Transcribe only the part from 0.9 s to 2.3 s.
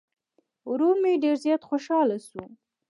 مې ډير زيات خوشحاله